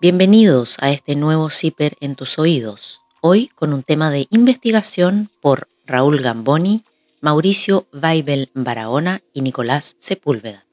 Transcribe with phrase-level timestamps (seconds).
[0.00, 5.66] Bienvenidos a este nuevo CIPER en tus oídos, hoy con un tema de investigación por
[5.86, 6.84] Raúl Gamboni,
[7.20, 10.64] Mauricio Weibel Barahona y Nicolás Sepúlveda.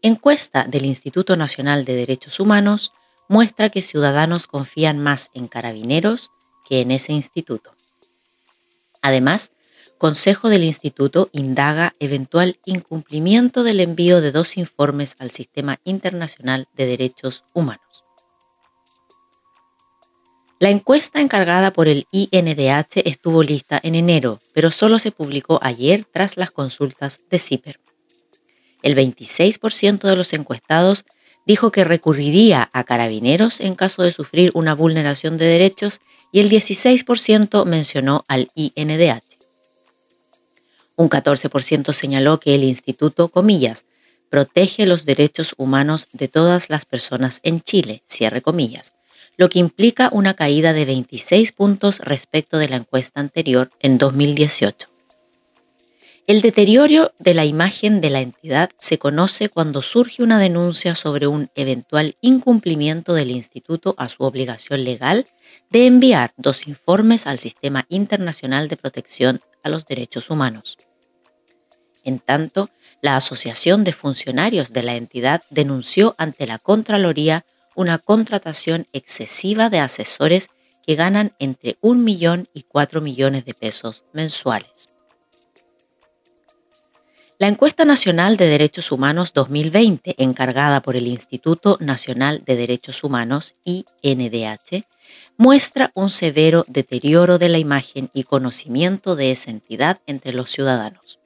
[0.00, 2.92] Encuesta del Instituto Nacional de Derechos Humanos
[3.28, 6.30] muestra que ciudadanos confían más en carabineros
[6.66, 7.74] que en ese instituto.
[9.02, 9.52] Además,
[9.98, 16.84] Consejo del Instituto indaga eventual incumplimiento del envío de dos informes al Sistema Internacional de
[16.84, 18.04] Derechos Humanos.
[20.60, 26.04] La encuesta encargada por el INDH estuvo lista en enero, pero solo se publicó ayer
[26.04, 27.80] tras las consultas de CIPER.
[28.82, 31.06] El 26% de los encuestados
[31.46, 36.00] dijo que recurriría a carabineros en caso de sufrir una vulneración de derechos
[36.32, 39.25] y el 16% mencionó al INDH.
[40.96, 43.84] Un 14% señaló que el instituto, comillas,
[44.30, 48.94] protege los derechos humanos de todas las personas en Chile, cierre comillas,
[49.36, 54.95] lo que implica una caída de 26 puntos respecto de la encuesta anterior en 2018.
[56.26, 61.28] El deterioro de la imagen de la entidad se conoce cuando surge una denuncia sobre
[61.28, 65.26] un eventual incumplimiento del instituto a su obligación legal
[65.70, 70.78] de enviar dos informes al Sistema Internacional de Protección a los Derechos Humanos.
[72.02, 72.70] En tanto,
[73.02, 79.78] la Asociación de Funcionarios de la entidad denunció ante la Contraloría una contratación excesiva de
[79.78, 80.48] asesores
[80.84, 84.95] que ganan entre un millón y cuatro millones de pesos mensuales.
[87.38, 93.56] La encuesta nacional de derechos humanos 2020, encargada por el Instituto Nacional de Derechos Humanos,
[93.62, 94.86] INDH,
[95.36, 101.18] muestra un severo deterioro de la imagen y conocimiento de esa entidad entre los ciudadanos.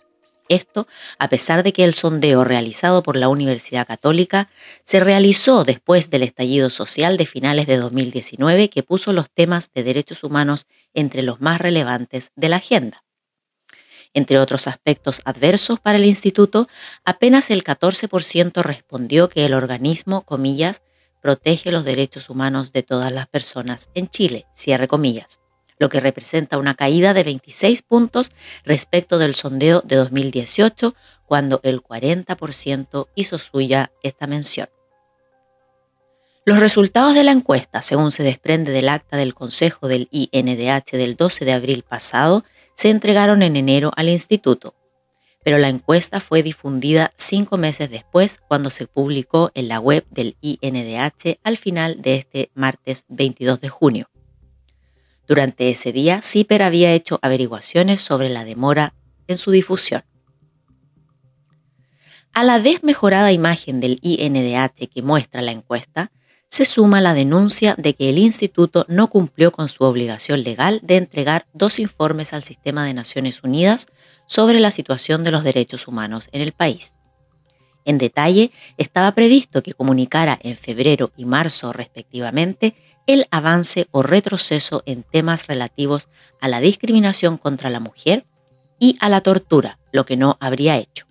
[0.48, 0.88] Esto
[1.20, 4.50] a pesar de que el sondeo realizado por la Universidad Católica
[4.82, 9.84] se realizó después del estallido social de finales de 2019 que puso los temas de
[9.84, 13.04] derechos humanos entre los más relevantes de la agenda.
[14.12, 16.68] Entre otros aspectos adversos para el instituto,
[17.04, 20.82] apenas el 14% respondió que el organismo, comillas,
[21.20, 25.40] protege los derechos humanos de todas las personas en Chile, cierre comillas
[25.80, 28.30] lo que representa una caída de 26 puntos
[28.64, 30.94] respecto del sondeo de 2018,
[31.24, 34.68] cuando el 40% hizo suya esta mención.
[36.44, 41.16] Los resultados de la encuesta, según se desprende del acta del Consejo del INDH del
[41.16, 42.44] 12 de abril pasado,
[42.74, 44.74] se entregaron en enero al instituto,
[45.42, 50.36] pero la encuesta fue difundida cinco meses después cuando se publicó en la web del
[50.40, 54.10] INDH al final de este martes 22 de junio.
[55.26, 58.94] Durante ese día, CIPER había hecho averiguaciones sobre la demora
[59.28, 60.02] en su difusión.
[62.32, 66.12] A la desmejorada imagen del INDH que muestra la encuesta,
[66.50, 70.96] se suma la denuncia de que el instituto no cumplió con su obligación legal de
[70.96, 73.86] entregar dos informes al sistema de Naciones Unidas
[74.26, 76.94] sobre la situación de los derechos humanos en el país.
[77.84, 82.74] En detalle, estaba previsto que comunicara en febrero y marzo respectivamente
[83.06, 86.08] el avance o retroceso en temas relativos
[86.40, 88.26] a la discriminación contra la mujer
[88.80, 91.06] y a la tortura, lo que no habría hecho.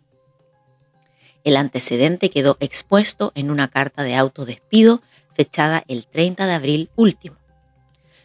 [1.45, 5.01] El antecedente quedó expuesto en una carta de autodespido
[5.33, 7.37] fechada el 30 de abril último,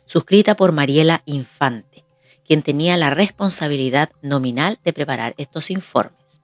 [0.07, 2.05] suscrita por Mariela Infante,
[2.47, 6.41] quien tenía la responsabilidad nominal de preparar estos informes.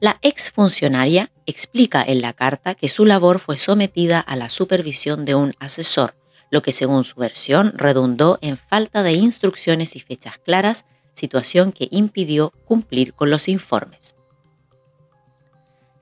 [0.00, 5.34] La exfuncionaria explica en la carta que su labor fue sometida a la supervisión de
[5.34, 6.14] un asesor,
[6.50, 10.84] lo que según su versión redundó en falta de instrucciones y fechas claras,
[11.14, 14.16] situación que impidió cumplir con los informes.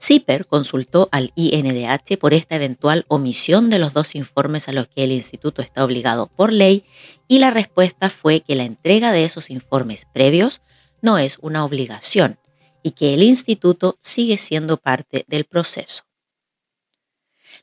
[0.02, 5.04] CIPER consultó al INDH por esta eventual omisión de los dos informes a los que
[5.04, 6.84] el instituto está obligado por ley
[7.28, 10.60] y la respuesta fue que la entrega de esos informes previos
[11.02, 12.38] no es una obligación,
[12.82, 16.02] y que el instituto sigue siendo parte del proceso.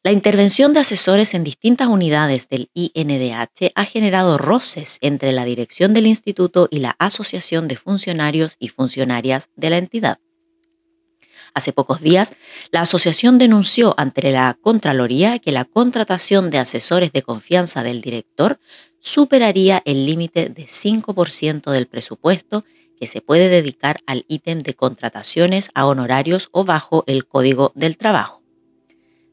[0.02, 5.94] La intervención de asesores en distintas unidades del INDH ha generado roces entre la dirección
[5.94, 10.20] del instituto y la Asociación de Funcionarios y Funcionarias de la entidad.
[11.54, 12.34] Hace pocos días,
[12.72, 18.60] la asociación denunció ante la Contraloría que la contratación de asesores de confianza del director
[19.00, 22.66] superaría el límite de 5% del presupuesto
[23.00, 27.98] que se puede dedicar al ítem de contrataciones a honorarios o bajo el Código del
[27.98, 28.44] Trabajo.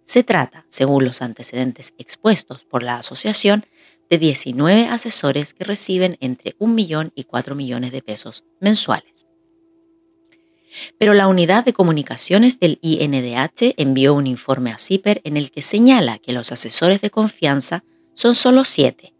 [0.05, 3.67] Se trata, según los antecedentes expuestos por la asociación,
[4.09, 9.16] de 19 asesores que reciben entre 1 millón y 4 millones de pesos mensuales.
[10.99, 15.63] Pero la unidad de comunicaciones del INDH envió un informe a CIPER en el que
[15.63, 17.85] señala que los asesores de confianza
[18.15, 19.15] son solo siete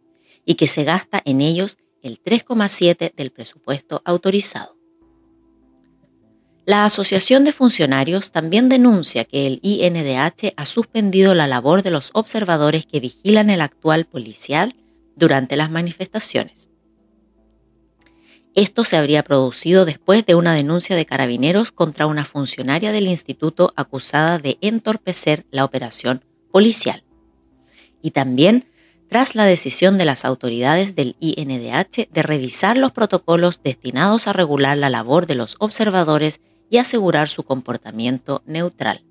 [0.45, 4.77] y que se gasta en ellos el 3,7 del presupuesto autorizado.
[6.67, 12.11] La Asociación de Funcionarios también denuncia que el INDH ha suspendido la labor de los
[12.13, 14.75] observadores que vigilan el actual policial
[15.15, 16.66] durante las manifestaciones.
[18.57, 23.75] Esto se habría producido después de una denuncia de carabineros contra una funcionaria del instituto
[23.77, 27.05] acusada de entorpecer la operación policial.
[28.01, 28.67] Y también
[29.11, 34.79] tras la decisión de las autoridades del INDH de revisar los protocolos destinados a regular
[34.79, 39.05] la labor de los observadores y asegurar su comportamiento neutral.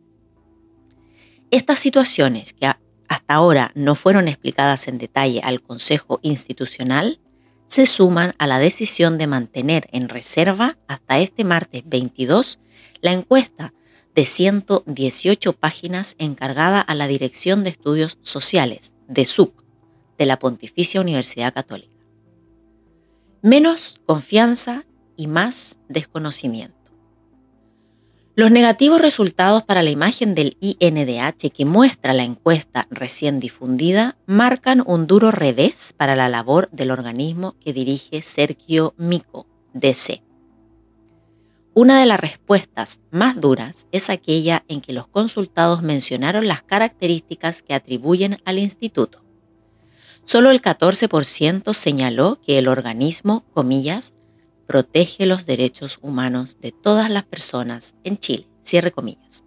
[1.52, 2.66] Estas situaciones, que
[3.08, 7.20] hasta ahora no fueron explicadas en detalle al Consejo Institucional,
[7.68, 12.60] se suman a la decisión de mantener en reserva hasta este martes 22
[13.02, 13.74] la encuesta
[14.16, 19.64] de 118 páginas encargada a la Dirección de Estudios Sociales, de SUC,
[20.18, 21.94] de la Pontificia Universidad Católica.
[23.42, 24.86] Menos confianza
[25.18, 26.85] y más desconocimiento.
[28.38, 34.84] Los negativos resultados para la imagen del INDH que muestra la encuesta recién difundida marcan
[34.86, 40.22] un duro revés para la labor del organismo que dirige Sergio Mico, DC.
[41.74, 47.62] Una de las respuestas más duras es aquella en que los consultados mencionaron las características
[47.62, 49.24] que atribuyen al instituto.
[50.26, 54.12] Solo el 14% señaló que el organismo, comillas,
[54.68, 59.44] protege los derechos humanos de todas las personas en Chile, cierre comillas,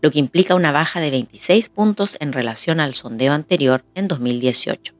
[0.00, 4.94] lo que implica una baja de 26 puntos en relación al sondeo anterior en 2018.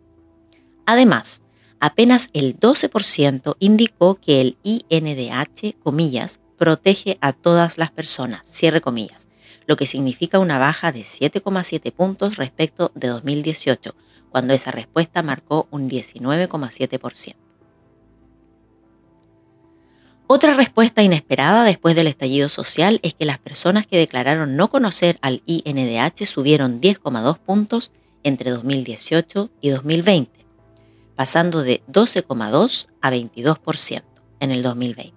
[0.87, 1.43] Además,
[1.79, 9.29] apenas el 12% indicó que el INDH, comillas, protege a todas las personas, cierre comillas,
[9.67, 13.95] lo que significa una baja de 7,7 puntos respecto de 2018,
[14.31, 17.37] cuando esa respuesta marcó un 19,7%.
[20.33, 25.19] Otra respuesta inesperada después del estallido social es que las personas que declararon no conocer
[25.23, 27.91] al INDH subieron 10,2 puntos
[28.23, 30.47] entre 2018 y 2020,
[31.17, 34.03] pasando de 12,2 a 22%
[34.39, 35.13] en el 2020.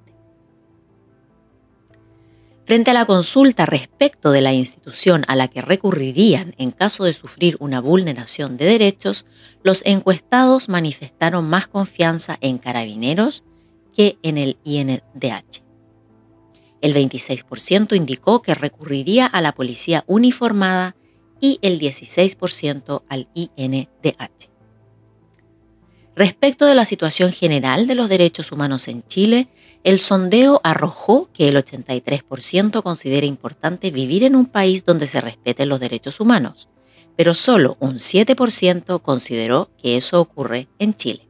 [2.66, 7.13] Frente a la consulta respecto de la institución a la que recurrirían en caso de
[7.13, 9.27] sufrir una vulneración de derechos,
[9.62, 13.44] los encuestados manifestaron más confianza en carabineros
[13.95, 15.63] que en el INDH.
[16.81, 20.95] El 26% indicó que recurriría a la policía uniformada
[21.40, 24.50] y el 16% al INDH.
[26.16, 29.48] Respecto de la situación general de los derechos humanos en Chile,
[29.84, 35.69] el sondeo arrojó que el 83% considera importante vivir en un país donde se respeten
[35.69, 36.69] los derechos humanos,
[37.16, 41.28] pero solo un 7% consideró que eso ocurre en Chile.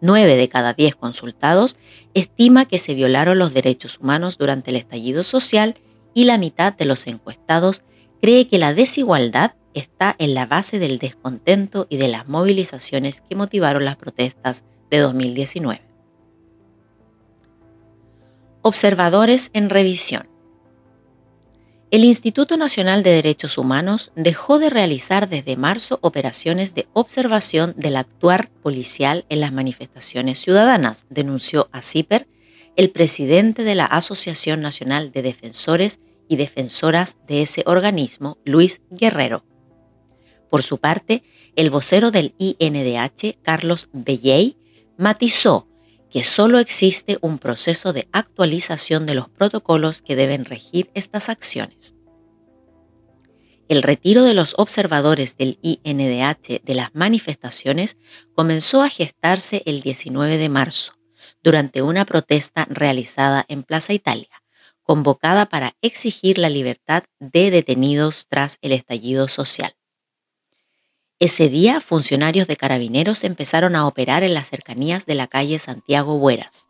[0.00, 1.76] 9 de cada 10 consultados
[2.14, 5.76] estima que se violaron los derechos humanos durante el estallido social
[6.14, 7.82] y la mitad de los encuestados
[8.20, 13.36] cree que la desigualdad está en la base del descontento y de las movilizaciones que
[13.36, 15.82] motivaron las protestas de 2019.
[18.62, 20.35] Observadores en revisión.
[21.92, 27.96] El Instituto Nacional de Derechos Humanos dejó de realizar desde marzo operaciones de observación del
[27.96, 32.26] actuar policial en las manifestaciones ciudadanas, denunció a CIPER
[32.74, 39.44] el presidente de la Asociación Nacional de Defensores y Defensoras de ese organismo, Luis Guerrero.
[40.50, 41.22] Por su parte,
[41.54, 44.56] el vocero del INDH, Carlos Belley,
[44.98, 45.68] matizó
[46.10, 51.94] que solo existe un proceso de actualización de los protocolos que deben regir estas acciones.
[53.68, 57.96] El retiro de los observadores del INDH de las manifestaciones
[58.34, 60.92] comenzó a gestarse el 19 de marzo,
[61.42, 64.42] durante una protesta realizada en Plaza Italia,
[64.82, 69.75] convocada para exigir la libertad de detenidos tras el estallido social.
[71.18, 76.18] Ese día, funcionarios de carabineros empezaron a operar en las cercanías de la calle Santiago
[76.18, 76.68] Bueras.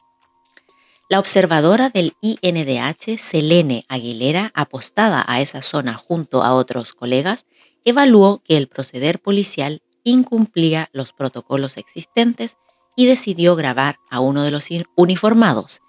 [1.08, 7.44] La observadora del INDH, Selene Aguilera, apostada a esa zona junto a otros colegas,
[7.84, 12.56] evaluó que el proceder policial incumplía los protocolos existentes
[12.94, 15.80] y decidió grabar a uno de los uniformados,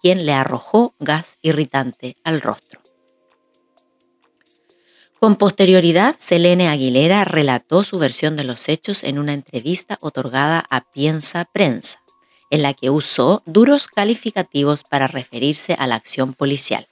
[0.00, 2.85] quien le arrojó gas irritante al rostro.
[5.18, 10.82] Con posterioridad, Selene Aguilera relató su versión de los hechos en una entrevista otorgada a
[10.90, 12.02] Piensa Prensa,
[12.50, 16.86] en la que usó duros calificativos para referirse a la acción policial.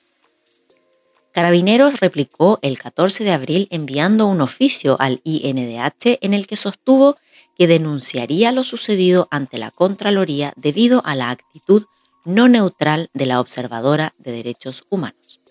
[1.32, 7.16] Carabineros replicó el 14 de abril enviando un oficio al INDH en el que sostuvo
[7.58, 11.84] que denunciaría lo sucedido ante la Contraloría debido a la actitud
[12.24, 15.43] no neutral de la observadora de derechos humanos.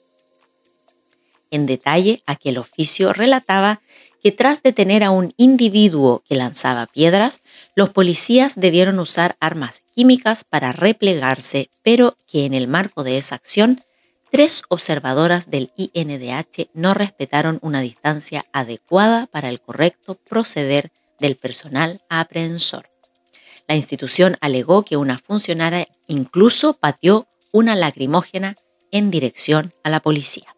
[1.53, 3.83] En detalle, aquel oficio relataba
[4.23, 7.43] que tras detener a un individuo que lanzaba piedras,
[7.75, 13.35] los policías debieron usar armas químicas para replegarse, pero que en el marco de esa
[13.35, 13.81] acción
[14.31, 22.01] tres observadoras del INDH no respetaron una distancia adecuada para el correcto proceder del personal
[22.09, 22.89] aprehensor.
[23.67, 28.55] La institución alegó que una funcionaria incluso pateó una lacrimógena
[28.89, 30.53] en dirección a la policía.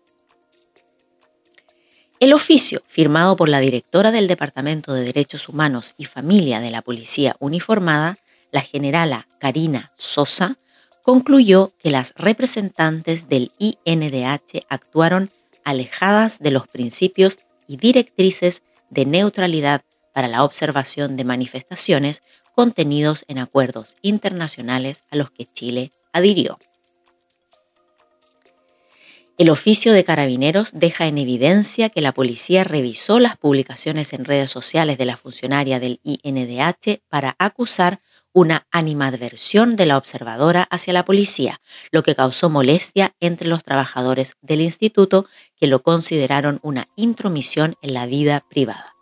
[2.25, 6.81] El oficio, firmado por la directora del Departamento de Derechos Humanos y Familia de la
[6.81, 8.17] Policía Uniformada,
[8.51, 10.57] la generala Karina Sosa,
[11.03, 15.29] concluyó que las representantes del INDH actuaron
[15.63, 22.23] alejadas de los principios y directrices de neutralidad para la observación de manifestaciones
[22.55, 26.57] contenidos en acuerdos internacionales a los que Chile adhirió.
[29.37, 34.49] El oficio de carabineros deja en evidencia que la policía revisó las publicaciones en redes
[34.49, 37.99] sociales de la funcionaria del INDH para acusar
[38.31, 41.59] una animadversión de la observadora hacia la policía,
[41.91, 45.25] lo que causó molestia entre los trabajadores del instituto
[45.57, 48.94] que lo consideraron una intromisión en la vida privada.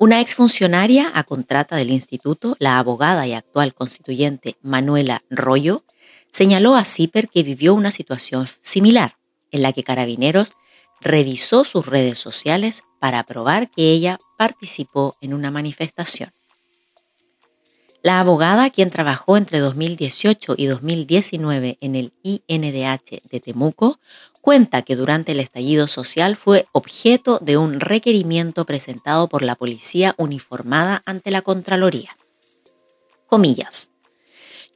[0.00, 5.82] Una exfuncionaria a contrata del instituto, la abogada y actual constituyente Manuela Rollo,
[6.30, 9.16] señaló a CIPER que vivió una situación similar,
[9.50, 10.52] en la que Carabineros
[11.00, 16.30] revisó sus redes sociales para probar que ella participó en una manifestación.
[18.00, 23.98] La abogada, quien trabajó entre 2018 y 2019 en el INDH de Temuco,
[24.40, 30.14] cuenta que durante el estallido social fue objeto de un requerimiento presentado por la policía
[30.16, 32.16] uniformada ante la Contraloría.
[33.26, 33.90] Comillas.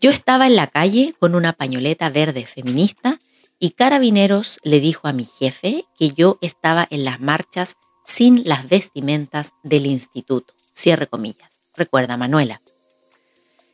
[0.01, 3.19] Yo estaba en la calle con una pañoleta verde feminista
[3.59, 8.69] y Carabineros le dijo a mi jefe que yo estaba en las marchas sin las
[8.69, 10.55] vestimentas del instituto.
[10.73, 11.61] Cierre comillas.
[11.75, 12.61] Recuerda Manuela.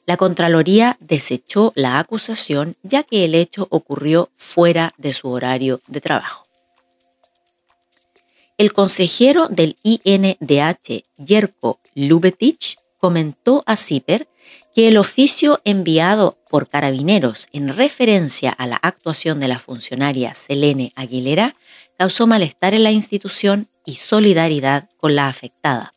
[0.08, 6.00] La Contraloría desechó la acusación ya que el hecho ocurrió fuera de su horario de
[6.00, 6.46] trabajo.
[8.56, 14.26] El consejero del INDH, Yerko Lubetich, comentó a CIPER
[14.74, 20.90] que el oficio enviado por carabineros en referencia a la actuación de la funcionaria Selene
[20.96, 21.52] Aguilera
[21.98, 25.92] causó malestar en la institución y solidaridad con la afectada.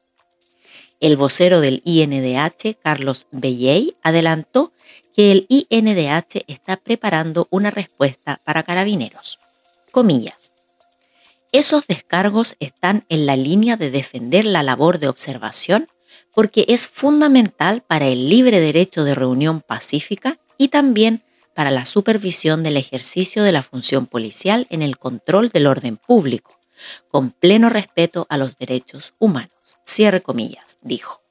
[1.02, 4.72] El vocero del INDH, Carlos Belley, adelantó
[5.16, 9.40] que el INDH está preparando una respuesta para carabineros.
[9.90, 10.52] Comillas.
[11.52, 15.88] Esos descargos están en la línea de defender la labor de observación
[16.36, 21.24] porque es fundamental para el libre derecho de reunión pacífica y también
[21.56, 26.61] para la supervisión del ejercicio de la función policial en el control del orden público
[27.10, 29.80] con pleno respeto a los derechos humanos.
[29.86, 31.22] Cierre comillas, dijo.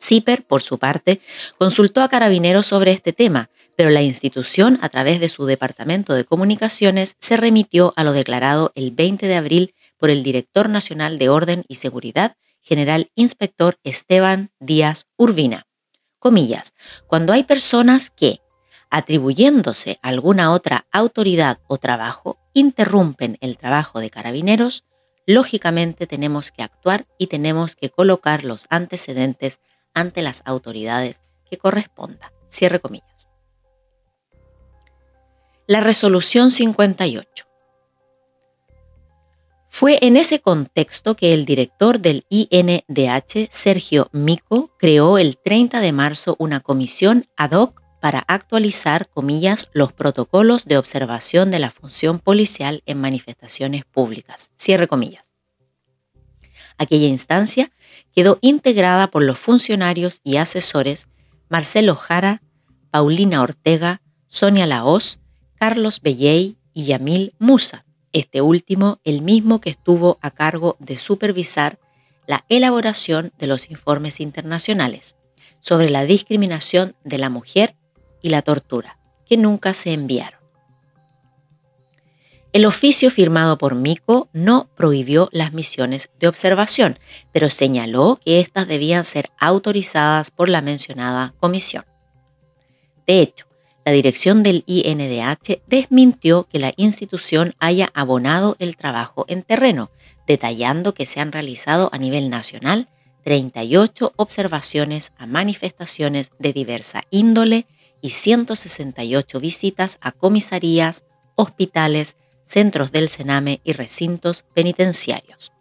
[0.00, 1.20] CIPER, por su parte,
[1.58, 6.24] consultó a Carabineros sobre este tema, pero la institución, a través de su Departamento de
[6.24, 11.28] Comunicaciones, se remitió a lo declarado el 20 de abril por el Director Nacional de
[11.28, 15.66] Orden y Seguridad, General Inspector Esteban Díaz Urbina.
[16.18, 16.74] Comillas,
[17.06, 18.40] cuando hay personas que,
[18.90, 24.84] atribuyéndose alguna otra autoridad o trabajo, interrumpen el trabajo de carabineros,
[25.26, 29.60] lógicamente tenemos que actuar y tenemos que colocar los antecedentes
[29.94, 32.32] ante las autoridades que corresponda.
[32.48, 33.28] Cierre comillas.
[35.66, 37.46] La resolución 58.
[39.68, 45.92] Fue en ese contexto que el director del INDH, Sergio Mico, creó el 30 de
[45.92, 52.18] marzo una comisión ad hoc para actualizar, comillas, los protocolos de observación de la función
[52.18, 54.50] policial en manifestaciones públicas.
[54.56, 55.30] Cierre comillas.
[56.78, 57.70] Aquella instancia
[58.14, 61.08] quedó integrada por los funcionarios y asesores
[61.50, 62.42] Marcelo Jara,
[62.90, 65.20] Paulina Ortega, Sonia Laos,
[65.56, 71.78] Carlos Belley y Yamil Musa, este último el mismo que estuvo a cargo de supervisar
[72.26, 75.16] la elaboración de los informes internacionales
[75.60, 77.74] sobre la discriminación de la mujer
[78.22, 80.40] y la tortura, que nunca se enviaron.
[82.52, 86.98] El oficio firmado por Mico no prohibió las misiones de observación,
[87.30, 91.84] pero señaló que éstas debían ser autorizadas por la mencionada comisión.
[93.06, 93.46] De hecho,
[93.84, 99.90] la dirección del INDH desmintió que la institución haya abonado el trabajo en terreno,
[100.26, 102.88] detallando que se han realizado a nivel nacional
[103.24, 107.66] 38 observaciones a manifestaciones de diversa índole
[108.00, 111.04] y 168 visitas a comisarías,
[111.34, 115.52] hospitales, centros del Sename y recintos penitenciarios.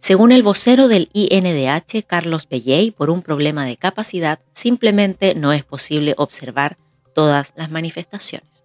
[0.00, 5.64] Según el vocero del INDH, Carlos Pelley, por un problema de capacidad, simplemente no es
[5.64, 6.78] posible observar
[7.14, 8.57] todas las manifestaciones.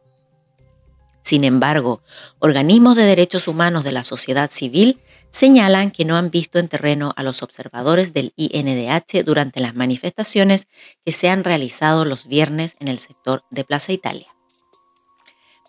[1.23, 2.01] Sin embargo,
[2.39, 4.99] organismos de derechos humanos de la sociedad civil
[5.29, 10.67] señalan que no han visto en terreno a los observadores del INDH durante las manifestaciones
[11.03, 14.27] que se han realizado los viernes en el sector de Plaza Italia.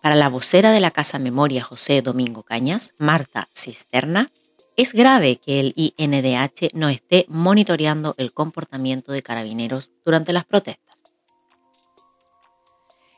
[0.03, 4.31] Para la vocera de la Casa Memoria José Domingo Cañas, Marta Cisterna,
[4.75, 10.84] es grave que el INDH no esté monitoreando el comportamiento de carabineros durante las protestas.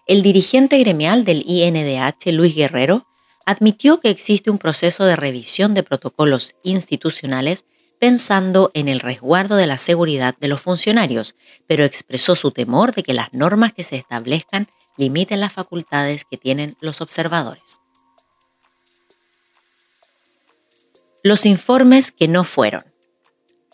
[0.08, 3.08] El dirigente gremial del INDH, Luis Guerrero,
[3.46, 7.66] admitió que existe un proceso de revisión de protocolos institucionales
[8.00, 11.36] pensando en el resguardo de la seguridad de los funcionarios,
[11.68, 16.38] pero expresó su temor de que las normas que se establezcan limiten las facultades que
[16.38, 17.82] tienen los observadores.
[21.22, 22.86] Los informes que no fueron.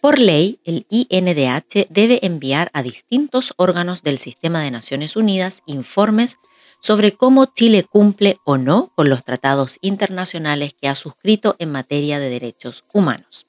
[0.03, 6.39] Por ley, el INDH debe enviar a distintos órganos del sistema de Naciones Unidas informes
[6.81, 12.19] sobre cómo Chile cumple o no con los tratados internacionales que ha suscrito en materia
[12.19, 13.47] de derechos humanos.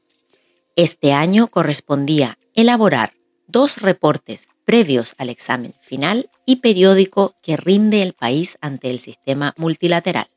[0.76, 3.14] Este año correspondía elaborar
[3.48, 9.54] dos reportes previos al examen final y periódico que rinde el país ante el sistema
[9.56, 10.28] multilateral.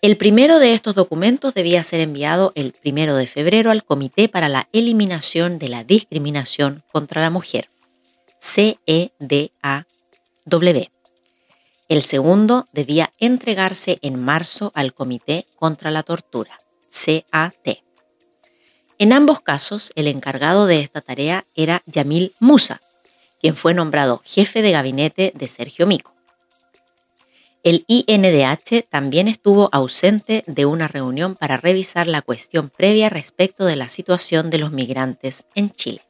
[0.00, 4.48] El primero de estos documentos debía ser enviado el primero de febrero al Comité para
[4.48, 7.68] la Eliminación de la Discriminación contra la Mujer,
[8.40, 9.84] CEDAW.
[11.88, 16.56] El segundo debía entregarse en marzo al Comité contra la Tortura,
[16.92, 17.82] CAT.
[18.98, 22.80] En ambos casos, el encargado de esta tarea era Yamil Musa,
[23.40, 26.17] quien fue nombrado jefe de gabinete de Sergio Mico.
[27.64, 33.76] El INDH también estuvo ausente de una reunión para revisar la cuestión previa respecto de
[33.76, 36.02] la situación de los migrantes en Chile.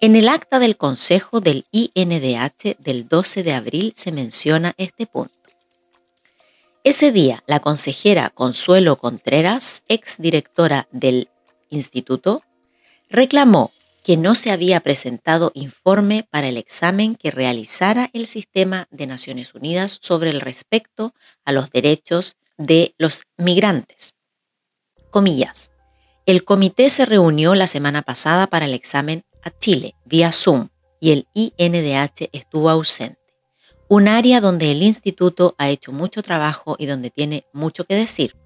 [0.00, 5.34] En el acta del Consejo del INDH del 12 de abril se menciona este punto.
[6.82, 11.28] Ese día, la consejera Consuelo Contreras, exdirectora del
[11.68, 12.40] instituto,
[13.10, 19.06] reclamó que no se había presentado informe para el examen que realizara el sistema de
[19.06, 24.14] Naciones Unidas sobre el respecto a los derechos de los migrantes.
[25.10, 25.72] Comillas.
[26.26, 30.68] El comité se reunió la semana pasada para el examen a Chile vía Zoom
[31.00, 33.20] y el INDH estuvo ausente
[33.90, 38.36] un área donde el instituto ha hecho mucho trabajo y donde tiene mucho que decir.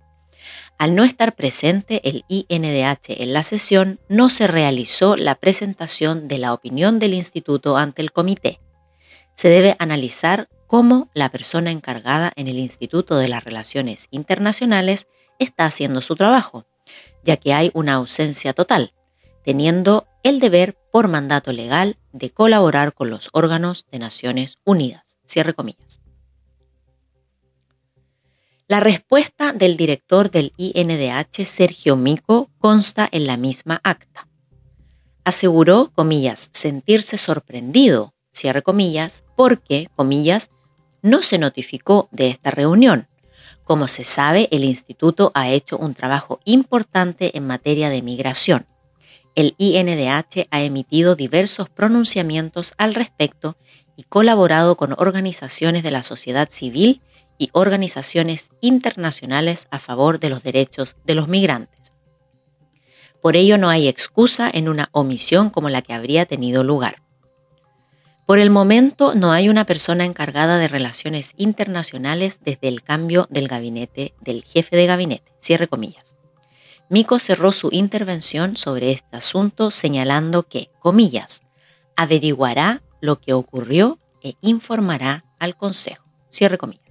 [0.78, 6.38] Al no estar presente el INDH en la sesión, no se realizó la presentación de
[6.38, 8.60] la opinión del instituto ante el comité.
[9.34, 15.06] Se debe analizar cómo la persona encargada en el Instituto de las Relaciones Internacionales
[15.38, 16.66] está haciendo su trabajo,
[17.22, 18.92] ya que hay una ausencia total,
[19.44, 25.16] teniendo el deber por mandato legal de colaborar con los órganos de Naciones Unidas.
[25.24, 26.03] Cierre comillas.
[28.74, 34.26] La respuesta del director del INDH, Sergio Mico, consta en la misma acta.
[35.22, 40.50] Aseguró, comillas, sentirse sorprendido, cierre comillas, porque, comillas,
[41.02, 43.06] no se notificó de esta reunión.
[43.62, 48.66] Como se sabe, el instituto ha hecho un trabajo importante en materia de migración.
[49.36, 53.56] El INDH ha emitido diversos pronunciamientos al respecto
[53.94, 57.02] y colaborado con organizaciones de la sociedad civil
[57.38, 61.92] y organizaciones internacionales a favor de los derechos de los migrantes.
[63.20, 67.02] Por ello no hay excusa en una omisión como la que habría tenido lugar.
[68.26, 73.48] Por el momento no hay una persona encargada de relaciones internacionales desde el cambio del
[73.48, 75.32] gabinete del jefe de gabinete.
[75.40, 76.16] Cierre comillas.
[76.88, 81.42] Mico cerró su intervención sobre este asunto señalando que, comillas,
[81.96, 86.04] averiguará lo que ocurrió e informará al Consejo.
[86.30, 86.83] Cierre comillas.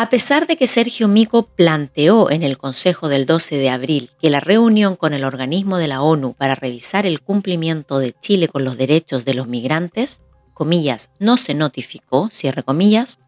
[0.00, 4.30] A pesar de que Sergio Mico planteó en el Consejo del 12 de abril que
[4.30, 8.64] la reunión con el organismo de la ONU para revisar el cumplimiento de Chile con
[8.64, 10.22] los derechos de los migrantes,
[10.54, 13.18] comillas, no se notificó, cierre comillas,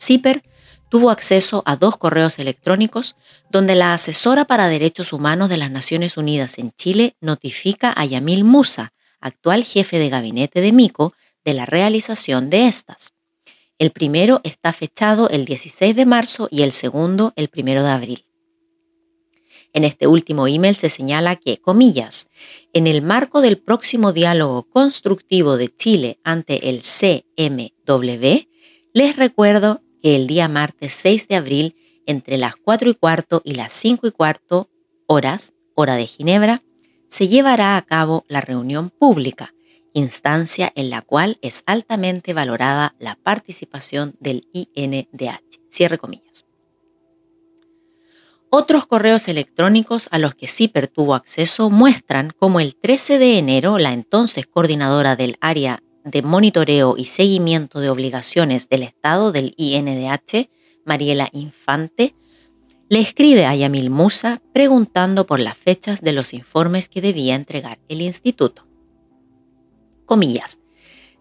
[0.00, 0.42] CIPER
[0.88, 3.18] tuvo acceso a dos correos electrónicos
[3.50, 8.42] donde la asesora para derechos humanos de las Naciones Unidas en Chile notifica a Yamil
[8.42, 11.12] Musa, actual jefe de gabinete de Mico,
[11.44, 13.15] de la realización de estas.
[13.78, 18.26] El primero está fechado el 16 de marzo y el segundo el 1 de abril.
[19.74, 22.30] En este último email se señala que, comillas,
[22.72, 28.48] en el marco del próximo diálogo constructivo de Chile ante el CMW,
[28.94, 33.56] les recuerdo que el día martes 6 de abril, entre las 4 y cuarto y
[33.56, 34.70] las 5 y cuarto
[35.06, 36.62] horas, hora de Ginebra,
[37.10, 39.52] se llevará a cabo la reunión pública,
[39.98, 45.60] instancia en la cual es altamente valorada la participación del INDH.
[45.70, 46.44] Cierre comillas.
[48.50, 53.78] Otros correos electrónicos a los que CIPER tuvo acceso muestran cómo el 13 de enero
[53.78, 60.48] la entonces coordinadora del área de monitoreo y seguimiento de obligaciones del Estado del INDH,
[60.84, 62.14] Mariela Infante,
[62.88, 67.78] le escribe a Yamil Musa preguntando por las fechas de los informes que debía entregar
[67.88, 68.65] el instituto.
[70.06, 70.60] Comillas.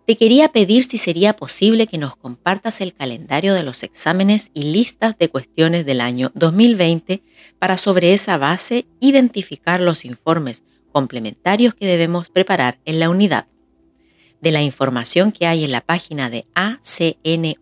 [0.05, 4.61] Te quería pedir si sería posible que nos compartas el calendario de los exámenes y
[4.63, 7.23] listas de cuestiones del año 2020
[7.57, 13.47] para sobre esa base identificar los informes complementarios que debemos preparar en la unidad.
[14.41, 17.55] De la información que hay en la página de ACNUDH,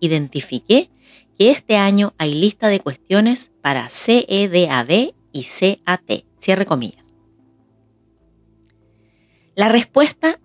[0.00, 0.90] identifiqué
[1.38, 6.24] que este año hay lista de cuestiones para CEDAB y CAT.
[6.38, 7.05] Cierre comillas.
[9.56, 10.38] La respuesta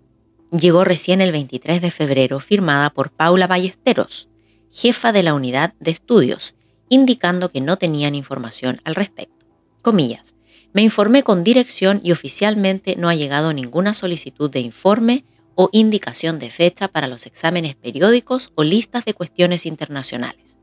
[0.51, 4.29] llegó recién el 23 de febrero, firmada por Paula Ballesteros,
[4.71, 6.55] jefa de la unidad de estudios,
[6.87, 9.45] indicando que no tenían información al respecto.
[9.81, 10.33] Comillas,
[10.71, 16.39] me informé con dirección y oficialmente no ha llegado ninguna solicitud de informe o indicación
[16.39, 20.57] de fecha para los exámenes periódicos o listas de cuestiones internacionales.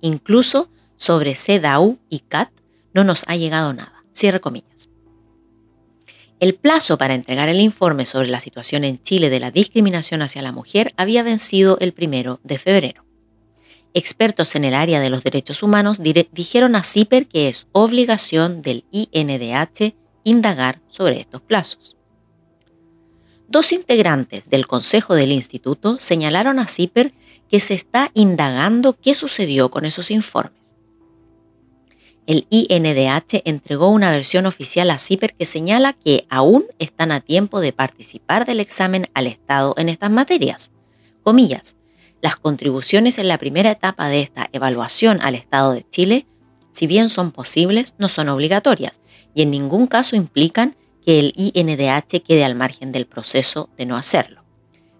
[0.00, 2.48] Incluso sobre CEDAW y CAT
[2.94, 4.06] no nos ha llegado nada.
[4.14, 4.88] Cierre comillas.
[6.40, 10.42] El plazo para entregar el informe sobre la situación en Chile de la discriminación hacia
[10.42, 13.04] la mujer había vencido el primero de febrero.
[13.94, 18.84] Expertos en el área de los derechos humanos dijeron a CIPER que es obligación del
[18.90, 19.94] INDH
[20.24, 21.96] indagar sobre estos plazos.
[23.46, 27.14] Dos integrantes del Consejo del Instituto señalaron a CIPER
[27.48, 30.63] que se está indagando qué sucedió con esos informes
[32.26, 37.60] el INDH entregó una versión oficial a CIPER que señala que aún están a tiempo
[37.60, 40.70] de participar del examen al Estado en estas materias.
[41.22, 41.76] Comillas,
[42.22, 46.26] las contribuciones en la primera etapa de esta evaluación al Estado de Chile,
[46.72, 49.00] si bien son posibles, no son obligatorias
[49.34, 53.96] y en ningún caso implican que el INDH quede al margen del proceso de no
[53.96, 54.42] hacerlo.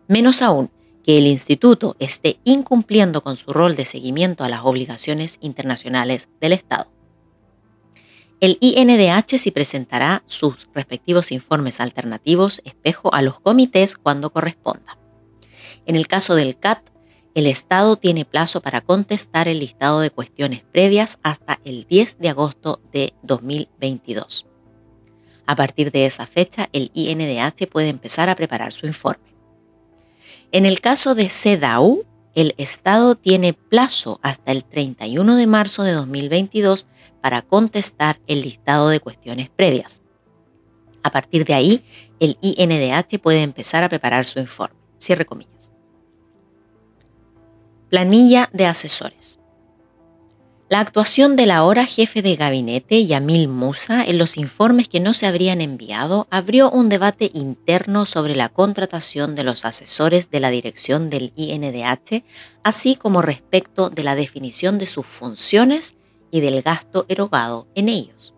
[0.07, 0.71] Menos aún,
[1.03, 6.53] que el instituto esté incumpliendo con su rol de seguimiento a las obligaciones internacionales del
[6.53, 6.93] Estado.
[8.44, 14.98] El INDH sí presentará sus respectivos informes alternativos espejo a los comités cuando corresponda.
[15.87, 16.90] En el caso del CAT,
[17.35, 22.28] el Estado tiene plazo para contestar el listado de cuestiones previas hasta el 10 de
[22.28, 24.46] agosto de 2022.
[25.46, 29.24] A partir de esa fecha, el INDH puede empezar a preparar su informe.
[30.52, 32.04] En el caso de CEDAW,
[32.35, 36.87] el Estado tiene plazo hasta el 31 de marzo de 2022
[37.20, 40.03] para contestar el listado de cuestiones previas.
[41.03, 41.85] A partir de ahí,
[42.18, 44.77] el INDH puede empezar a preparar su informe.
[44.99, 45.73] Cierre comillas.
[47.90, 49.38] Planilla de asesores.
[50.70, 55.27] La actuación del ahora jefe de gabinete, Yamil Musa, en los informes que no se
[55.27, 61.11] habrían enviado, abrió un debate interno sobre la contratación de los asesores de la dirección
[61.11, 62.24] del INDH,
[62.62, 65.96] así como respecto de la definición de sus funciones
[66.31, 68.34] y del gasto erogado en ellos.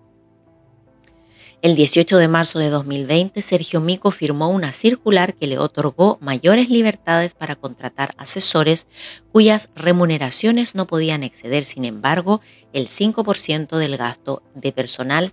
[1.62, 6.68] El 18 de marzo de 2020, Sergio Mico firmó una circular que le otorgó mayores
[6.68, 8.86] libertades para contratar asesores
[9.32, 12.42] cuyas remuneraciones no podían exceder, sin embargo,
[12.72, 15.32] el 5% del gasto de personal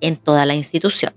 [0.00, 1.14] en toda la institución.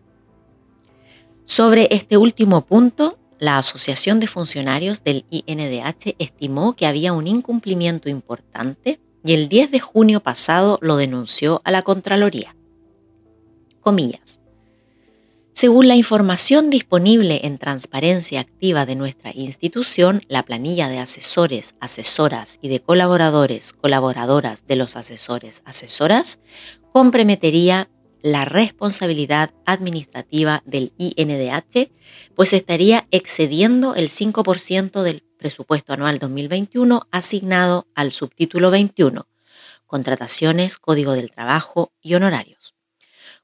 [1.44, 8.10] Sobre este último punto, la Asociación de Funcionarios del INDH estimó que había un incumplimiento
[8.10, 12.56] importante y el 10 de junio pasado lo denunció a la Contraloría.
[13.82, 14.40] Comillas.
[15.56, 22.60] Según la información disponible en transparencia activa de nuestra institución, la planilla de asesores, asesoras
[22.62, 26.42] y de colaboradores, colaboradoras de los asesores, asesoras,
[26.92, 27.90] comprometería
[28.22, 31.90] la responsabilidad administrativa del INDH,
[32.36, 39.26] pues estaría excediendo el 5% del presupuesto anual 2021 asignado al subtítulo 21,
[39.86, 42.76] Contrataciones, Código del Trabajo y Honorarios,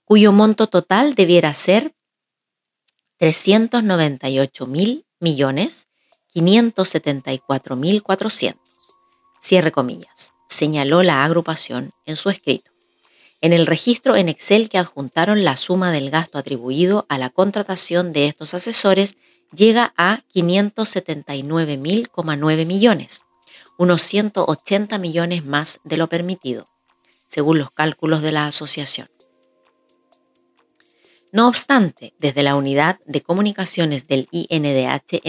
[0.03, 1.93] cuyo monto total debiera ser
[3.21, 5.87] 398 mil millones
[6.33, 8.59] 574 mil 400.
[9.39, 12.71] Cierre comillas, señaló la agrupación en su escrito.
[13.39, 18.11] En el registro en Excel que adjuntaron la suma del gasto atribuido a la contratación
[18.11, 19.17] de estos asesores
[19.53, 23.21] llega a 579.000,9 millones,
[23.77, 26.65] unos 180 millones más de lo permitido,
[27.27, 29.09] según los cálculos de la asociación.
[31.31, 35.21] No obstante, desde la unidad de comunicaciones del INDH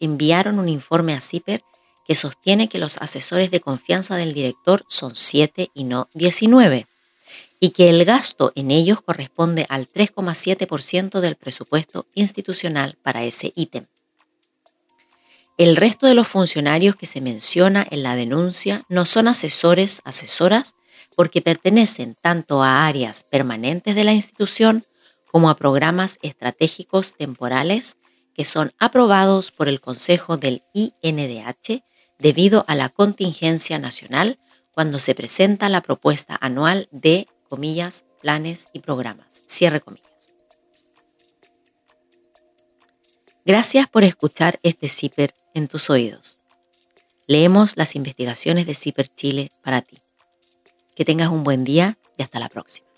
[0.00, 1.62] enviaron un informe a CIPER
[2.06, 6.86] que sostiene que los asesores de confianza del director son 7 y no 19,
[7.60, 13.86] y que el gasto en ellos corresponde al 3,7% del presupuesto institucional para ese ítem.
[15.56, 20.74] El resto de los funcionarios que se menciona en la denuncia no son asesores, asesoras,
[21.14, 24.84] porque pertenecen tanto a áreas permanentes de la institución
[25.34, 27.96] como a programas estratégicos temporales
[28.34, 31.82] que son aprobados por el Consejo del INDH
[32.20, 34.38] debido a la contingencia nacional
[34.72, 39.42] cuando se presenta la propuesta anual de, comillas, planes y programas.
[39.48, 40.12] Cierre comillas.
[43.44, 46.38] Gracias por escuchar este CIPER en tus oídos.
[47.26, 49.98] Leemos las investigaciones de CIPER Chile para ti.
[50.94, 52.93] Que tengas un buen día y hasta la próxima.